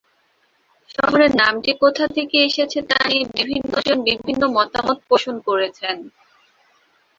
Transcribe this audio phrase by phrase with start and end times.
[0.89, 5.97] শহরের নামটি কোথা থেকে এসেছে তা নিয়ে বিভিন্ন জন বিভিন্ন মতামত পোষন করেছেন।